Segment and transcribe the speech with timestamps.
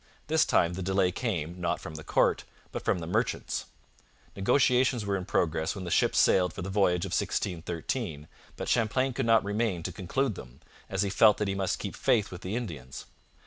[0.25, 3.65] This time the delay came, not from the court, but from the merchants.
[4.35, 8.27] Negotiations were in progress when the ships sailed for the voyage of 1613,
[8.57, 10.59] but Champlain could not remain to conclude them,
[10.89, 13.05] as he felt that he must keep faith with the Indians.